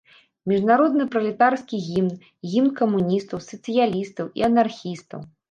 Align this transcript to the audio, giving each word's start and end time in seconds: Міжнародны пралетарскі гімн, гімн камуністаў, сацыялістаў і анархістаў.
Міжнародны 0.51 1.05
пралетарскі 1.15 1.81
гімн, 1.89 2.15
гімн 2.55 2.71
камуністаў, 2.81 3.45
сацыялістаў 3.51 4.33
і 4.41 4.49
анархістаў. 4.51 5.21